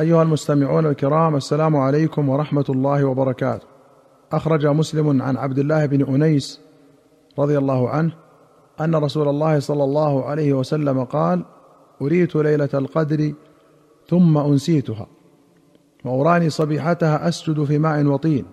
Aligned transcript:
أيها 0.00 0.22
المستمعون 0.22 0.86
الكرام 0.86 1.36
السلام 1.36 1.76
عليكم 1.76 2.28
ورحمة 2.28 2.64
الله 2.68 3.04
وبركاته. 3.04 3.66
أخرج 4.32 4.66
مسلم 4.66 5.22
عن 5.22 5.36
عبد 5.36 5.58
الله 5.58 5.86
بن 5.86 6.14
أنيس 6.14 6.60
رضي 7.38 7.58
الله 7.58 7.88
عنه 7.88 8.12
أن 8.80 8.94
رسول 8.94 9.28
الله 9.28 9.58
صلى 9.58 9.84
الله 9.84 10.24
عليه 10.24 10.52
وسلم 10.52 11.04
قال: 11.04 11.44
أريت 12.02 12.36
ليلة 12.36 12.68
القدر 12.74 13.32
ثم 14.08 14.38
أنسيتها 14.38 15.06
وأراني 16.04 16.50
صبيحتها 16.50 17.28
أسجد 17.28 17.64
في 17.64 17.78
ماء 17.78 18.06
وطين. 18.06 18.44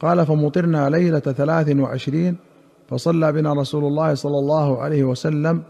قال 0.00 0.26
فمطرنا 0.26 0.90
ليلة 0.90 1.20
ثلاث 1.20 1.76
وعشرين 1.76 2.36
فصلى 2.88 3.32
بنا 3.32 3.52
رسول 3.52 3.84
الله 3.84 4.14
صلى 4.14 4.38
الله 4.38 4.78
عليه 4.78 5.04
وسلم 5.04 5.62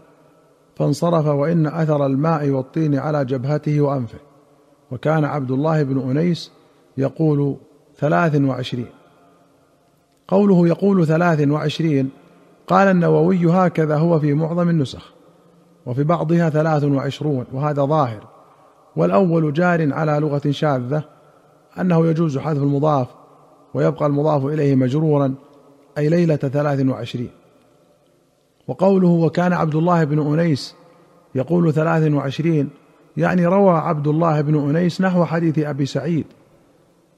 فانصرف 0.75 1.25
وإن 1.25 1.67
أثر 1.67 2.05
الماء 2.05 2.49
والطين 2.49 2.95
على 2.95 3.25
جبهته 3.25 3.81
وأنفه 3.81 4.28
وكان 4.91 5.25
عبد 5.25 5.51
الله 5.51 5.83
بن 5.83 6.09
أنيس 6.09 6.51
يقول 6.97 7.55
ثلاث 7.97 8.35
وعشرين. 8.35 8.89
قوله 10.27 10.67
يقول 10.67 11.07
ثلاث 11.07 11.47
وعشرين 11.47 12.09
قال 12.67 12.87
النووي 12.87 13.45
هكذا 13.45 13.97
هو 13.97 14.19
في 14.19 14.33
معظم 14.33 14.69
النسخ 14.69 15.13
وفي 15.85 16.03
بعضها 16.03 16.49
ثلاث 16.49 16.83
وعشرون 16.83 17.45
وهذا 17.53 17.85
ظاهر. 17.85 18.27
والأول 18.95 19.53
جار 19.53 19.93
على 19.93 20.11
لغة 20.11 20.51
شاذة 20.51 21.03
أنه 21.79 22.07
يجوز 22.07 22.37
حذف 22.37 22.63
المضاف 22.63 23.07
ويبقى 23.73 24.05
المضاف 24.05 24.45
إليه 24.45 24.75
مجرورا 24.75 25.35
أي 25.97 26.09
ليلة 26.09 26.35
ثلاث 26.35 26.85
وعشرين. 26.85 27.31
وقوله 28.67 29.07
وكان 29.07 29.53
عبد 29.53 29.75
الله 29.75 30.03
بن 30.03 30.39
أنيس 30.39 30.75
يقول 31.35 31.73
ثلاث 31.73 32.11
وعشرين 32.11 32.69
يعني 33.19 33.45
روى 33.45 33.71
عبد 33.71 34.07
الله 34.07 34.41
بن 34.41 34.69
أنيس 34.69 35.01
نحو 35.01 35.25
حديث 35.25 35.59
أبي 35.59 35.85
سعيد 35.85 36.25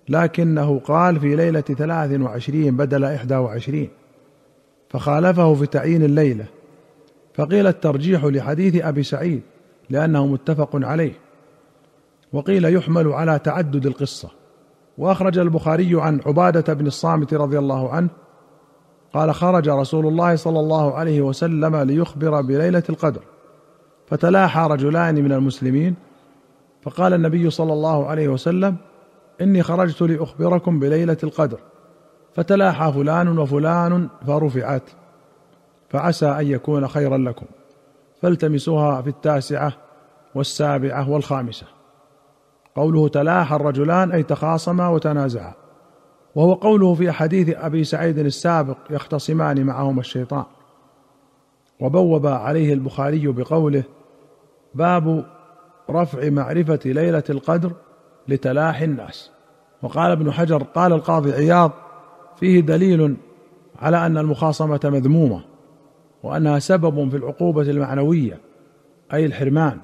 لكنه 0.10 0.80
قال 0.80 1.20
في 1.20 1.36
ليلة 1.36 1.62
ثلاث 1.62 2.21
وعشرين 2.21 2.77
بدل 2.77 3.05
إحدى 3.05 3.35
وعشرين 3.35 3.90
فخالفه 4.90 5.54
في 5.54 5.66
تعيين 5.66 6.04
الليلة 6.04 6.46
فقيل 7.34 7.68
الترجيح 7.68 8.26
لحديث 8.26 8.85
أبي 8.85 9.04
سعيد 9.04 9.41
لأنه 9.90 10.27
متفق 10.27 10.70
عليه 10.74 11.13
وقيل 12.34 12.76
يحمل 12.76 13.07
على 13.07 13.40
تعدد 13.40 13.85
القصة 13.85 14.29
وأخرج 14.98 15.38
البخاري 15.38 16.02
عن 16.02 16.20
عبادة 16.26 16.74
بن 16.74 16.88
الصامت 16.88 17.34
رضي 17.34 17.60
الله 17.60 17.90
عنه 17.90 18.10
قال 19.13 19.34
خرج 19.34 19.70
رسول 19.70 20.07
الله 20.07 20.35
صلى 20.35 20.60
الله 20.60 20.94
عليه 20.94 21.22
وسلم 21.22 21.76
ليخبر 21.76 22.41
بليلة 22.41 22.84
القدر. 22.90 23.22
فتلاحى 24.12 24.67
رجلان 24.71 25.15
من 25.15 25.31
المسلمين 25.31 25.95
فقال 26.81 27.13
النبي 27.13 27.49
صلى 27.49 27.73
الله 27.73 28.07
عليه 28.07 28.27
وسلم 28.27 28.76
إني 29.41 29.63
خرجت 29.63 30.01
لأخبركم 30.01 30.79
بليلة 30.79 31.17
القدر 31.23 31.59
فتلاحى 32.34 32.91
فلان 32.91 33.37
وفلان 33.37 34.09
فرفعت 34.27 34.84
فعسى 35.89 36.26
أن 36.26 36.48
يكون 36.48 36.87
خيرا 36.87 37.17
لكم 37.17 37.45
فالتمسوها 38.21 39.01
في 39.01 39.09
التاسعة 39.09 39.73
والسابعة 40.35 41.09
والخامسة. 41.09 41.65
قوله 42.76 43.07
تلاحى 43.07 43.55
الرجلان 43.55 44.12
أي 44.12 44.23
تخاصما 44.23 44.87
وتنازعا 44.87 45.54
وهو 46.35 46.54
قوله 46.54 46.93
في 46.93 47.12
حديث 47.12 47.49
أبي 47.57 47.84
سعيد 47.84 48.20
السابق 48.20 48.77
يختصمان 48.89 49.65
معهما 49.65 49.99
الشيطان 49.99 50.45
وبوب 51.79 52.27
عليه 52.27 52.73
البخاري 52.73 53.27
بقوله 53.27 53.84
باب 54.74 55.26
رفع 55.90 56.30
معرفة 56.30 56.80
ليلة 56.86 57.24
القدر 57.30 57.72
لتلاحي 58.27 58.86
الناس. 58.86 59.32
وقال 59.82 60.12
ابن 60.12 60.32
حجر 60.32 60.63
قال 60.63 60.94
القاضي 60.94 61.32
عياض 61.32 61.72
فيه 62.36 62.60
دليل 62.60 63.18
على 63.80 64.06
أن 64.06 64.18
المخاصمة 64.18 64.80
مذمومة 64.84 65.44
وأنها 66.23 66.59
سبب 66.59 67.09
في 67.09 67.18
العقوبة 67.18 67.62
المعنوية 67.62 68.40
أي 69.13 69.25
الحرمان. 69.25 69.78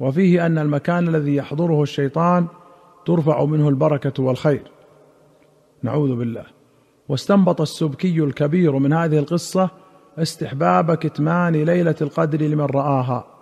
وفيه 0.00 0.46
أن 0.46 0.58
المكان 0.58 1.08
الذي 1.08 1.36
يحضره 1.36 1.82
الشيطان 1.82 2.46
ترفع 3.06 3.44
منه 3.44 3.68
البركة 3.68 4.22
والخير. 4.22 4.70
نعوذ 5.82 6.16
بالله. 6.16 6.44
واستنبط 7.08 7.60
السبكي 7.60 8.18
الكبير 8.18 8.78
من 8.78 8.92
هذه 8.92 9.18
القصة 9.18 9.70
استحباب 10.18 10.94
كتمان 10.94 11.52
ليلة 11.52 11.94
القدر 12.00 12.40
لمن 12.42 12.64
رآها. 12.64 13.33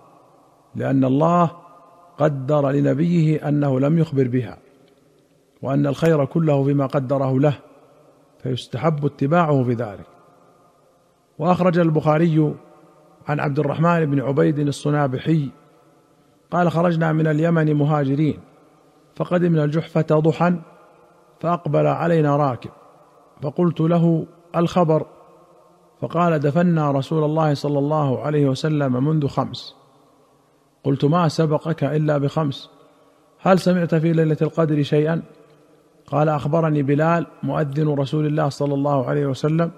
لأن 0.74 1.04
الله 1.04 1.50
قدر 2.18 2.70
لنبيه 2.70 3.48
أنه 3.48 3.80
لم 3.80 3.98
يخبر 3.98 4.28
بها 4.28 4.58
وأن 5.62 5.86
الخير 5.86 6.24
كله 6.24 6.64
فيما 6.64 6.86
قدره 6.86 7.40
له 7.40 7.58
فيستحب 8.42 9.04
اتباعه 9.04 9.62
في 9.62 9.72
ذلك. 9.72 10.06
وأخرج 11.38 11.78
البخاري 11.78 12.54
عن 13.28 13.40
عبد 13.40 13.58
الرحمن 13.58 14.06
بن 14.06 14.20
عبيد 14.20 14.58
الصنابحي 14.58 15.48
قال 16.50 16.70
خرجنا 16.70 17.12
من 17.12 17.26
اليمن 17.26 17.74
مهاجرين 17.74 18.38
فقدمنا 19.16 19.64
الجحفة 19.64 20.06
ضحى 20.10 20.54
فأقبل 21.40 21.86
علينا 21.86 22.36
راكب 22.36 22.70
فقلت 23.42 23.80
له 23.80 24.26
الخبر؟ 24.56 25.06
فقال 26.00 26.38
دفنا 26.38 26.90
رسول 26.90 27.24
الله 27.24 27.54
صلى 27.54 27.78
الله 27.78 28.22
عليه 28.22 28.46
وسلم 28.46 29.04
منذ 29.04 29.28
خمس. 29.28 29.81
قلت 30.84 31.04
ما 31.04 31.28
سبقك 31.28 31.84
إلا 31.84 32.18
بخمس. 32.18 32.70
هل 33.38 33.58
سمعت 33.58 33.94
في 33.94 34.12
ليلة 34.12 34.36
القدر 34.42 34.82
شيئا؟ 34.82 35.22
قال 36.06 36.28
أخبرني 36.28 36.82
بلال 36.82 37.26
مؤذن 37.42 37.88
رسول 37.88 38.26
الله 38.26 38.48
صلى 38.48 38.74
الله 38.74 39.06
عليه 39.06 39.26
وسلم 39.26 39.70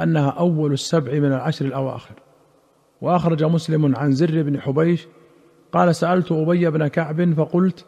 أنها 0.00 0.30
أول 0.30 0.72
السبع 0.72 1.12
من 1.12 1.32
العشر 1.32 1.64
الأواخر. 1.64 2.14
وأخرج 3.00 3.44
مسلم 3.44 3.96
عن 3.96 4.12
زر 4.12 4.42
بن 4.42 4.60
حبيش 4.60 5.06
قال 5.72 5.94
سألت 5.94 6.32
أبي 6.32 6.70
بن 6.70 6.86
كعب 6.86 7.34
فقلت 7.34 7.84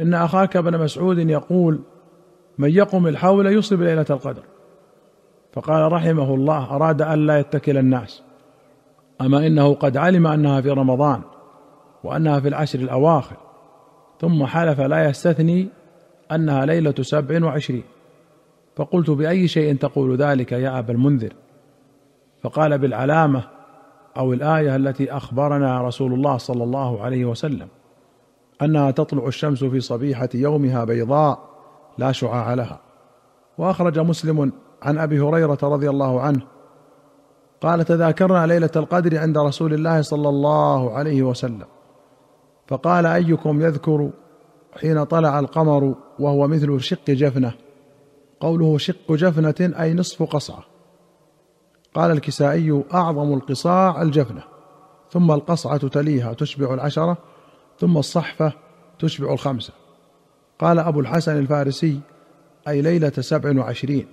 إن 0.00 0.14
أخاك 0.14 0.56
ابن 0.56 0.78
مسعود 0.78 1.18
يقول 1.18 1.80
من 2.58 2.70
يقم 2.70 3.06
الحول 3.06 3.46
يصب 3.46 3.82
ليلة 3.82 4.06
القدر. 4.10 4.42
فقال 5.52 5.92
رحمه 5.92 6.34
الله 6.34 6.76
أراد 6.76 7.02
ألا 7.02 7.38
يتكل 7.38 7.78
الناس. 7.78 8.22
أما 9.20 9.46
إنه 9.46 9.74
قد 9.74 9.96
علم 9.96 10.26
أنها 10.26 10.60
في 10.60 10.70
رمضان. 10.70 11.20
وأنها 12.04 12.40
في 12.40 12.48
العشر 12.48 12.78
الأواخر 12.78 13.36
ثم 14.20 14.46
حلف 14.46 14.80
لا 14.80 15.08
يستثني 15.08 15.68
أنها 16.32 16.66
ليلة 16.66 16.94
سبع 17.00 17.44
وعشرين. 17.44 17.84
فقلت 18.76 19.10
بأي 19.10 19.48
شيء 19.48 19.76
تقول 19.76 20.16
ذلك 20.16 20.52
يا 20.52 20.78
أبا 20.78 20.92
المنذر؟ 20.92 21.32
فقال 22.42 22.78
بالعلامة 22.78 23.44
أو 24.16 24.32
الآية 24.32 24.76
التي 24.76 25.12
أخبرنا 25.12 25.82
رسول 25.82 26.12
الله 26.12 26.36
صلى 26.36 26.64
الله 26.64 27.02
عليه 27.02 27.24
وسلم 27.24 27.68
أنها 28.62 28.90
تطلع 28.90 29.26
الشمس 29.26 29.64
في 29.64 29.80
صبيحة 29.80 30.28
يومها 30.34 30.84
بيضاء 30.84 31.38
لا 31.98 32.12
شعاع 32.12 32.54
لها. 32.54 32.80
وأخرج 33.58 33.98
مسلم 33.98 34.52
عن 34.82 34.98
أبي 34.98 35.20
هريرة 35.20 35.58
رضي 35.62 35.90
الله 35.90 36.20
عنه 36.20 36.40
قال 37.60 37.84
تذاكرنا 37.84 38.46
ليلة 38.46 38.70
القدر 38.76 39.18
عند 39.18 39.38
رسول 39.38 39.74
الله 39.74 40.02
صلى 40.02 40.28
الله 40.28 40.92
عليه 40.92 41.22
وسلم. 41.22 41.66
فقال 42.72 43.06
أيكم 43.06 43.62
يذكر 43.62 44.10
حين 44.80 45.04
طلع 45.04 45.38
القمر 45.38 45.94
وهو 46.18 46.48
مثل 46.48 46.80
شق 46.80 47.10
جفنة؟ 47.10 47.52
قوله 48.40 48.78
شق 48.78 49.12
جفنة 49.12 49.54
أي 49.80 49.94
نصف 49.94 50.22
قصعة. 50.22 50.64
قال 51.94 52.10
الكسائي 52.10 52.84
أعظم 52.94 53.34
القصاع 53.34 54.02
الجفنة 54.02 54.42
ثم 55.10 55.30
القصعة 55.30 55.88
تليها 55.88 56.32
تشبع 56.32 56.74
العشرة 56.74 57.18
ثم 57.78 57.98
الصحفة 57.98 58.52
تشبع 58.98 59.32
الخمسة. 59.32 59.72
قال 60.58 60.78
أبو 60.78 61.00
الحسن 61.00 61.38
الفارسي 61.38 62.00
أي 62.68 62.82
ليلة 62.82 63.12
سبع 63.20 63.60
وعشرين 63.60 64.06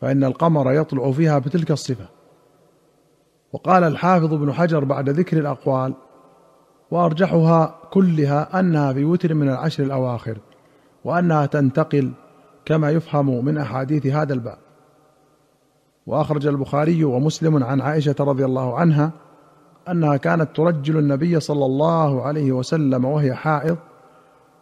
فإن 0.00 0.24
القمر 0.24 0.72
يطلع 0.72 1.12
فيها 1.12 1.38
بتلك 1.38 1.70
الصفة. 1.70 2.06
وقال 3.52 3.84
الحافظ 3.84 4.34
ابن 4.34 4.52
حجر 4.52 4.84
بعد 4.84 5.08
ذكر 5.08 5.38
الأقوال 5.38 5.94
وأرجحها 6.90 7.74
كلها 7.90 8.60
أنها 8.60 8.92
في 8.92 9.04
وتر 9.04 9.34
من 9.34 9.48
العشر 9.48 9.84
الأواخر 9.84 10.38
وأنها 11.04 11.46
تنتقل 11.46 12.12
كما 12.64 12.90
يفهم 12.90 13.44
من 13.44 13.58
أحاديث 13.58 14.06
هذا 14.06 14.34
الباب. 14.34 14.58
وأخرج 16.06 16.46
البخاري 16.46 17.04
ومسلم 17.04 17.64
عن 17.64 17.80
عائشة 17.80 18.14
رضي 18.20 18.44
الله 18.44 18.78
عنها 18.78 19.12
أنها 19.88 20.16
كانت 20.16 20.56
ترجل 20.56 20.98
النبي 20.98 21.40
صلى 21.40 21.66
الله 21.66 22.22
عليه 22.22 22.52
وسلم 22.52 23.04
وهي 23.04 23.34
حائض 23.34 23.76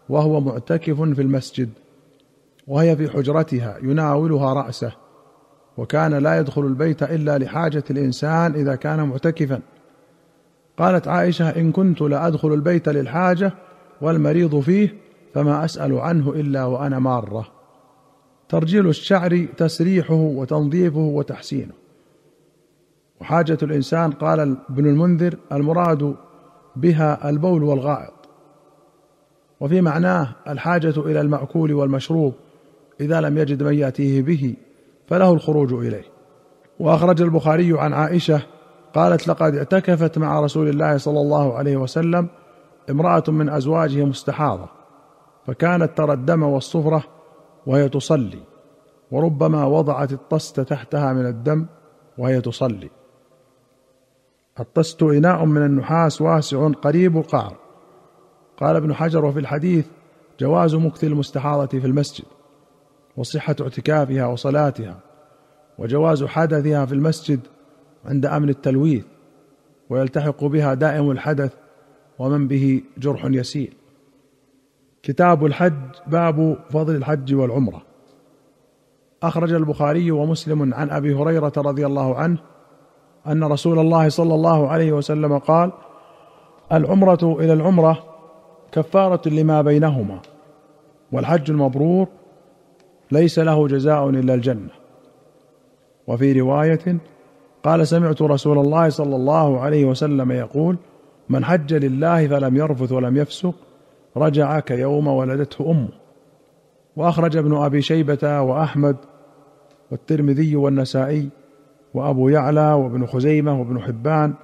وهو 0.09 0.41
معتكف 0.41 1.01
في 1.01 1.23
المسجد 1.23 1.69
وهي 2.67 2.97
في 2.97 3.11
حجرتها 3.11 3.79
يناولها 3.83 4.55
رأسه 4.55 4.93
وكان 5.77 6.15
لا 6.15 6.39
يدخل 6.39 6.63
البيت 6.63 7.03
إلا 7.03 7.39
لحاجة 7.39 7.85
الإنسان 7.91 8.55
إذا 8.55 8.75
كان 8.75 9.09
معتكفا. 9.09 9.61
قالت 10.83 11.09
عائشة 11.09 11.49
إن 11.49 11.73
كنت 11.73 12.01
لادخل 12.01 12.53
البيت 12.53 12.89
للحاجة 12.89 13.53
والمريض 14.01 14.61
فيه 14.61 14.95
فما 15.35 15.65
أسأل 15.65 15.99
عنه 15.99 16.31
إلا 16.31 16.65
وأنا 16.65 16.99
مارة. 16.99 17.49
ترجيل 18.49 18.89
الشعر 18.89 19.47
تسريحه 19.57 20.15
وتنظيفه 20.15 20.99
وتحسينه. 20.99 21.73
وحاجة 23.21 23.59
الإنسان 23.63 24.11
قال 24.13 24.57
ابن 24.71 24.87
المنذر 24.87 25.35
المراد 25.53 26.15
بها 26.77 27.29
البول 27.29 27.63
والغائط. 27.63 28.15
وفي 29.61 29.81
معناه 29.81 30.29
الحاجة 30.49 30.95
إلى 31.01 31.21
المأكول 31.21 31.73
والمشروب 31.73 32.35
إذا 33.01 33.21
لم 33.21 33.39
يجد 33.39 33.63
من 33.63 33.75
يأتيه 33.75 34.23
به 34.23 34.55
فله 35.07 35.33
الخروج 35.33 35.73
إليه. 35.73 36.05
وأخرج 36.81 37.23
البخاري 37.23 37.79
عن 37.79 37.93
عائشة 37.93 38.43
قالت 38.95 39.29
لقد 39.29 39.57
اعتكفت 39.57 40.19
مع 40.19 40.41
رسول 40.41 40.69
الله 40.69 40.97
صلى 40.97 41.21
الله 41.21 41.55
عليه 41.55 41.77
وسلم 41.77 42.29
امرأة 42.91 43.25
من 43.29 43.49
أزواجه 43.49 44.05
مستحاضة 44.05 44.69
فكانت 45.47 45.99
ترى 45.99 46.13
الدم 46.13 46.43
والصفرة 46.43 47.05
وهي 47.67 47.89
تصلي 47.89 48.43
وربما 49.11 49.65
وضعت 49.65 50.13
الطست 50.13 50.61
تحتها 50.61 51.13
من 51.13 51.27
الدم 51.27 51.67
وهي 52.19 52.41
تصلي. 52.41 52.91
الطست 54.61 55.03
إناء 55.03 55.45
من 55.45 55.65
النحاس 55.65 56.21
واسع 56.21 56.69
قريب 56.69 57.17
القعر. 57.17 57.57
قال 58.57 58.77
ابن 58.77 58.95
حجر 58.95 59.25
وفي 59.25 59.39
الحديث 59.39 59.87
جواز 60.41 60.75
مكث 60.75 61.05
المستحاضة 61.05 61.67
في 61.79 61.87
المسجد 61.87 62.25
وصحة 63.17 63.57
اعتكافها 63.61 64.27
وصلاتها 64.27 64.99
وجواز 65.79 66.25
حدثها 66.25 66.87
في 66.87 66.93
المسجد 66.93 67.41
عند 68.05 68.27
أمن 68.27 68.49
التلويث 68.49 69.05
ويلتحق 69.91 70.45
بها 70.45 70.75
دائم 70.75 71.11
الحدث 71.11 71.55
ومن 72.19 72.49
به 72.49 72.83
جرح 72.99 73.25
يسير. 73.25 73.73
كتاب 75.03 75.47
الحج 75.47 75.73
باب 76.07 76.59
فضل 76.71 76.97
الحج 76.97 77.35
والعمرة. 77.35 77.83
أخرج 79.23 79.53
البخاري 79.53 80.11
ومسلم 80.11 80.75
عن 80.75 80.91
أبي 80.91 81.15
هريرة 81.15 81.53
رضي 81.57 81.87
الله 81.87 82.17
عنه 82.17 82.39
أن 83.27 83.45
رسول 83.45 83.79
الله 83.79 84.09
صلى 84.09 84.35
الله 84.35 84.69
عليه 84.69 84.93
وسلم 84.93 85.39
قال 85.39 85.73
العمرة 86.73 87.37
إلى 87.41 87.53
العمرة 87.53 88.05
كفارة 88.73 89.29
لما 89.29 89.63
بينهما 89.63 90.21
والحج 91.13 91.51
المبرور 91.51 92.09
ليس 93.13 93.39
له 93.39 93.69
جزاء 93.69 94.09
إلا 94.09 94.35
الجنة. 94.35 94.71
وفي 96.07 96.41
رواية 96.41 96.99
قال 97.65 97.87
سمعت 97.87 98.23
رسول 98.23 98.59
الله 98.59 98.89
صلى 98.89 99.17
الله 99.17 99.61
عليه 99.61 99.85
وسلم 99.85 100.33
يقول 100.33 100.77
من 101.29 101.45
حج 101.45 101.75
لله 101.75 102.29
فلم 102.29 102.57
يرفث 102.57 102.93
ولم 102.93 103.17
يفسق 103.17 103.55
رجع 104.17 104.61
كيوم 104.61 105.07
ولدته 105.07 105.71
أمه. 105.71 105.89
وأخرج 106.97 107.37
ابن 107.37 107.57
أبي 107.57 107.83
شيبة 107.83 108.41
وأحمد 108.41 108.97
والترمذي 109.91 110.57
والنسائي 110.57 111.29
وأبو 111.95 112.29
يعلى 112.29 112.73
وابن 112.73 113.07
خزيمة 113.07 113.61
وابن 113.61 113.81
حبان 113.81 114.35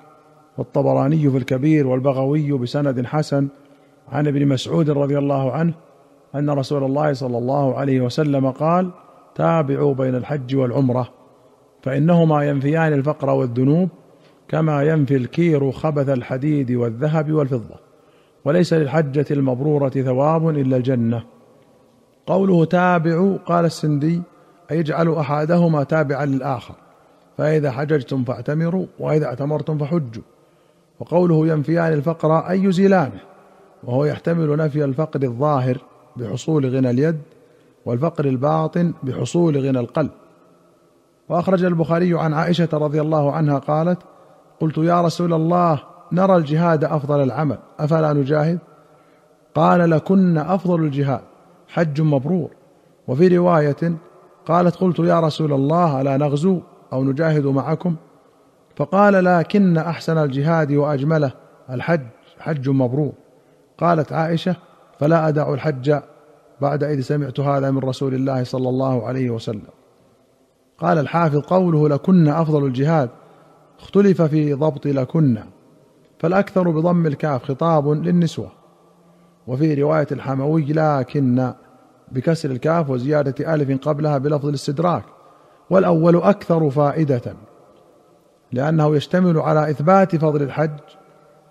والطبراني 0.59 1.31
في 1.31 1.37
الكبير 1.37 1.87
والبغوي 1.87 2.53
بسند 2.53 3.06
حسن 3.06 3.49
عن 4.09 4.26
ابن 4.26 4.49
مسعود 4.49 4.91
رضي 4.91 5.19
الله 5.19 5.53
عنه 5.53 5.75
أن 6.35 6.50
رسول 6.50 6.85
الله 6.85 7.12
صلى 7.12 7.38
الله 7.38 7.75
عليه 7.79 8.00
وسلم 8.00 8.50
قال 8.50 8.91
تابعوا 9.35 9.94
بين 9.94 10.14
الحج 10.14 10.56
والعمرة. 10.56 11.18
فإنهما 11.83 12.49
ينفيان 12.49 12.93
الفقر 12.93 13.31
والذنوب 13.31 13.89
كما 14.49 14.83
ينفي 14.83 15.17
الكير 15.17 15.73
خبث 15.73 16.09
الحديد 16.09 16.73
والذهب 16.73 17.33
والفضة. 17.33 17.75
وليس 18.45 18.73
للحجة 18.73 19.27
المبرورة 19.31 19.89
ثواب 19.89 20.49
إلا 20.49 20.77
الجنة. 20.77 21.23
قوله 22.27 22.65
تابعوا 22.65 23.39
قال 23.47 23.65
السندي 23.65 24.23
اجعلوا 24.71 25.21
أحدهما 25.21 25.85
تابعا 25.85 26.27
للآخر. 26.27 26.75
فإذا 27.39 27.71
حججتم 27.71 28.25
فاعتمروا 28.25 28.87
وإذا 28.99 29.27
اعتمرتم 29.27 29.79
فحجوا. 29.79 30.23
وقوله 31.01 31.49
ينفيان 31.49 31.93
الفقر 31.93 32.39
أي 32.39 32.65
يزيلانه 32.65 33.21
وهو 33.85 34.05
يحتمل 34.05 34.57
نفي 34.57 34.85
الفقر 34.85 35.23
الظاهر 35.23 35.79
بحصول 36.17 36.77
غنى 36.77 36.91
اليد 36.91 37.19
والفقر 37.87 38.25
الباطن 38.25 38.93
بحصول 39.03 39.59
غنى 39.59 39.81
القلب. 39.81 40.11
وأخرج 41.29 41.65
البخاري 41.65 42.21
عن 42.21 42.35
عائشة 42.35 42.69
رضي 42.73 43.01
الله 43.01 43.33
عنها 43.33 43.59
قالت 43.59 43.99
قلت 44.61 44.79
يا 44.79 45.03
رسول 45.03 45.33
الله 45.33 45.81
نرى 46.13 46.37
الجهاد 46.37 46.85
أفضل 46.85 47.23
العمل 47.23 47.59
أفلا 47.81 48.13
نجاهد؟ 48.13 48.59
قال 49.55 49.91
لكن 49.91 50.39
أفضل 50.39 50.85
الجهاد 50.85 51.21
حج 51.69 52.01
مبرور. 52.01 52.51
وفي 53.09 53.37
رواية 53.37 53.95
قالت 54.47 54.77
قلت 54.77 54.99
يا 54.99 55.21
رسول 55.21 55.53
الله 55.53 56.01
ألا 56.01 56.17
نغزو 56.17 56.61
أو 56.93 57.05
نجاهد 57.05 57.47
معكم؟ 57.47 57.97
فقال 58.77 59.25
لكن 59.25 59.79
أحسن 59.79 60.19
الجهاد 60.19 60.73
وأجمله 60.73 61.33
الحج 61.71 62.07
حج 62.39 62.69
مبرور. 62.69 63.13
قالت 63.79 64.13
عائشة 64.13 64.57
فلا 64.99 65.29
أدع 65.29 65.55
الحج 65.55 66.01
بعد 66.61 66.85
إذ 66.85 67.01
سمعت 67.01 67.41
هذا 67.41 67.71
من 67.71 67.79
رسول 67.79 68.15
الله 68.15 68.45
صلى 68.45 68.69
الله 68.69 69.07
عليه 69.07 69.31
وسلم. 69.31 69.78
قال 70.79 70.99
الحافظ 70.99 71.39
قوله 71.39 71.89
لكن 71.89 72.29
أفضل 72.29 72.67
الجهاد 72.67 73.11
اختلف 73.79 74.23
في 74.23 74.55
ضبط 74.55 74.87
لكن 74.87 75.39
فالأكثر 76.19 76.71
بضم 76.71 77.07
الكاف 77.07 77.45
خطاب 77.45 77.89
للنسوة. 77.89 78.51
وفي 79.47 79.75
رواية 79.75 80.07
الحموي 80.13 80.65
لكن 80.73 81.53
بكسر 82.13 82.51
الكاف 82.51 82.91
وزيادة 82.91 83.55
ألف 83.55 83.89
قبلها 83.89 84.19
بلفظ 84.19 84.47
الاستدراك. 84.47 85.05
والأول 85.71 86.17
أكثر 86.17 86.71
فائدة 86.71 87.37
لأنه 88.53 88.97
يشتمل 88.97 89.39
على 89.39 89.71
إثبات 89.71 90.17
فضل 90.17 90.43
الحج 90.43 90.79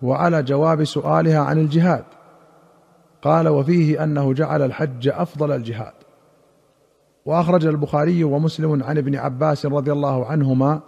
وعلى 0.01 0.43
جواب 0.43 0.83
سؤالها 0.83 1.39
عن 1.39 1.57
الجهاد. 1.57 2.03
قال 3.21 3.47
وفيه 3.47 4.03
أنه 4.03 4.33
جعل 4.33 4.61
الحج 4.61 5.07
أفضل 5.07 5.51
الجهاد. 5.51 5.96
وأخرج 7.27 7.65
البخاري 7.65 8.23
ومسلم 8.23 8.83
عن 8.83 8.97
ابن 8.97 9.15
عباس 9.15 9.65
رضي 9.65 9.91
الله 9.91 10.25
عنهما 10.25 10.79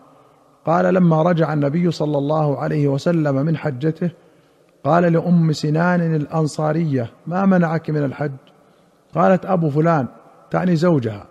قال 0.65 0.93
لما 0.93 1.21
رجع 1.21 1.53
النبي 1.53 1.91
صلى 1.91 2.17
الله 2.17 2.59
عليه 2.59 2.87
وسلم 2.87 3.35
من 3.35 3.57
حجته 3.57 4.11
قال 4.83 5.13
لأم 5.13 5.53
سنان 5.53 6.15
الأنصارية 6.15 7.09
ما 7.27 7.45
منعك 7.45 7.89
من 7.89 8.03
الحج؟ 8.03 8.31
قالت 9.15 9.45
أبو 9.45 9.69
فلان 9.69 10.07
تعني 10.51 10.75
زوجها 10.75 11.25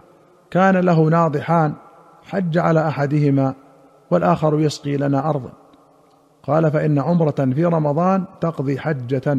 كان 0.50 0.76
له 0.76 1.09
ناضحان 1.09 1.75
حج 2.23 2.59
على 2.59 2.88
أحدهما 2.88 3.54
والآخر 4.11 4.61
يسقي 4.61 4.97
لنا 4.97 5.30
ارضا 5.30 5.52
قال 6.42 6.71
فإن 6.71 6.99
عمرة 6.99 7.52
في 7.54 7.64
رمضان 7.64 8.25
تقضي 8.40 8.78
حجة 8.78 9.38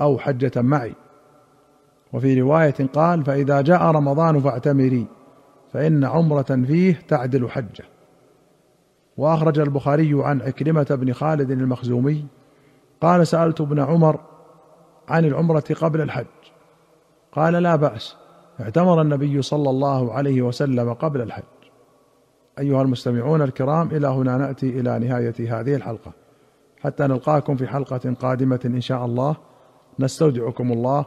أو 0.00 0.18
حجة 0.18 0.62
معي. 0.62 0.94
وفي 2.14 2.40
رواية 2.40 2.74
قال 2.94 3.24
فإذا 3.24 3.60
جاء 3.60 3.82
رمضان 3.82 4.40
فاعتمري 4.40 5.06
فإن 5.72 6.04
عمرة 6.04 6.64
فيه 6.66 7.00
تعدل 7.08 7.50
حجة. 7.50 7.84
وأخرج 9.16 9.58
البخاري 9.58 10.24
عن 10.24 10.42
عكرمة 10.42 10.86
بن 10.90 11.12
خالد 11.12 11.50
المخزومي 11.50 12.26
قال 13.00 13.26
سألت 13.26 13.60
ابن 13.60 13.80
عمر 13.80 14.20
عن 15.08 15.24
العمرة 15.24 15.64
قبل 15.80 16.00
الحج. 16.00 16.26
قال 17.32 17.52
لا 17.52 17.76
بأس 17.76 18.16
اعتمر 18.60 19.02
النبي 19.02 19.42
صلى 19.42 19.70
الله 19.70 20.12
عليه 20.12 20.42
وسلم 20.42 20.92
قبل 20.92 21.20
الحج. 21.20 21.42
أيها 22.58 22.82
المستمعون 22.82 23.42
الكرام 23.42 23.88
إلى 23.88 24.08
هنا 24.08 24.36
نأتي 24.36 24.80
إلى 24.80 24.98
نهاية 24.98 25.60
هذه 25.60 25.74
الحلقة. 25.74 26.12
حتى 26.80 27.06
نلقاكم 27.06 27.56
في 27.56 27.66
حلقة 27.66 28.14
قادمة 28.20 28.60
إن 28.64 28.80
شاء 28.80 29.04
الله. 29.04 29.36
نستودعكم 29.98 30.72
الله. 30.72 31.06